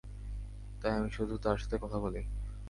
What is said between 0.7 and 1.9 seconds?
তাই আমিই শুধু তার সাথে